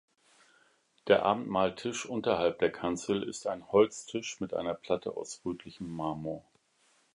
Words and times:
Der 1.05 1.23
Abendmahlstisch 1.25 2.07
unterhalb 2.07 2.57
der 2.57 2.71
Kanzel 2.71 3.21
ist 3.21 3.45
ein 3.45 3.71
Holztisch 3.71 4.39
mit 4.39 4.51
einer 4.55 4.73
Platte 4.73 5.15
aus 5.15 5.41
rötlichem 5.45 5.91
Marmor. 5.95 6.43